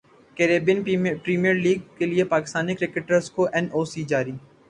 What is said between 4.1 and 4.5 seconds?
جاری